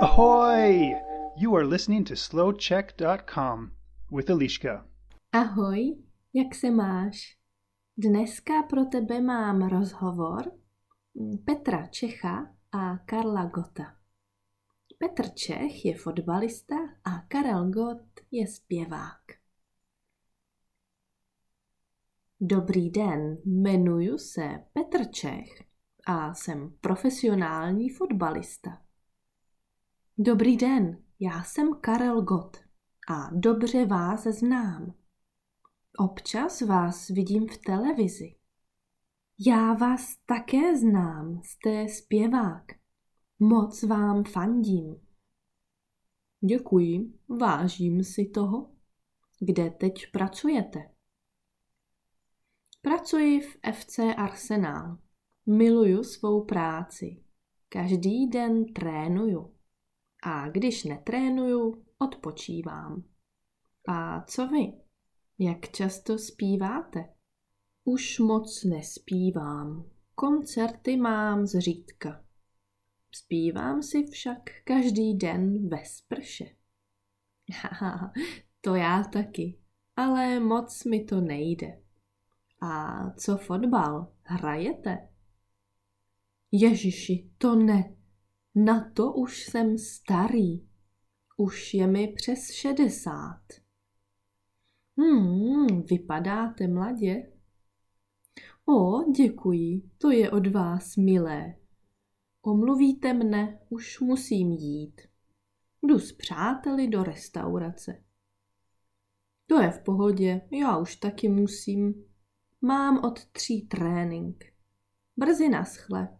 [0.00, 0.94] Ahoy!
[1.36, 3.72] You are listening to slowcheck.com
[4.10, 4.86] with Eliška.
[5.32, 5.96] Ahoj,
[6.32, 7.38] jak se máš?
[7.96, 10.52] Dneska pro tebe mám rozhovor
[11.44, 13.96] Petra Čecha a Karla Gota.
[14.98, 19.22] Petr Čech je fotbalista a Karel Gott je zpěvák.
[22.40, 25.69] Dobrý den, jmenuji se Petr Čech
[26.06, 28.82] a jsem profesionální fotbalista.
[30.18, 32.56] Dobrý den, já jsem Karel Gott
[33.10, 34.94] a dobře vás znám.
[35.98, 38.34] Občas vás vidím v televizi.
[39.46, 42.64] Já vás také znám, jste zpěvák.
[43.38, 45.00] Moc vám fandím.
[46.40, 48.70] Děkuji, vážím si toho.
[49.40, 50.90] Kde teď pracujete?
[52.82, 54.98] Pracuji v FC Arsenal.
[55.50, 57.22] Miluju svou práci.
[57.68, 59.54] Každý den trénuju.
[60.22, 63.04] A když netrénuju, odpočívám.
[63.88, 64.72] A co vy?
[65.38, 67.08] Jak často zpíváte?
[67.84, 69.90] Už moc nespívám.
[70.14, 72.24] Koncerty mám zřídka.
[73.12, 76.44] Zpívám si však každý den ve sprše.
[77.52, 78.12] Haha,
[78.60, 79.58] to já taky,
[79.96, 81.82] ale moc mi to nejde.
[82.62, 84.12] A co fotbal?
[84.22, 85.09] Hrajete?
[86.52, 87.96] Ježiši, to ne.
[88.54, 90.68] Na to už jsem starý.
[91.36, 93.42] Už je mi přes šedesát.
[94.98, 97.32] Hmm, vypadáte mladě.
[98.66, 101.54] O, děkuji, to je od vás milé.
[102.42, 105.00] Omluvíte mne, už musím jít.
[105.82, 108.04] Jdu s přáteli do restaurace.
[109.46, 112.04] To je v pohodě, já už taky musím.
[112.60, 114.44] Mám od tří trénink.
[115.16, 116.19] Brzy naschle.